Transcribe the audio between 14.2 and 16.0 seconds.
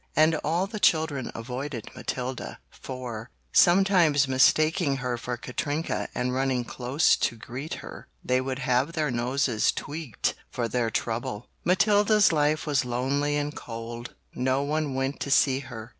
no one went to see her.